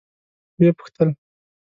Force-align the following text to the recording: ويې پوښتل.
ويې 0.57 0.69
پوښتل. 0.77 1.09